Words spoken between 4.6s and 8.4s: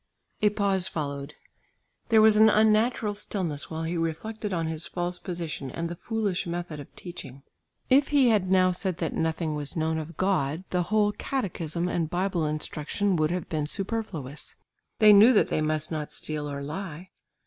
his false position and the foolish method of teaching. If he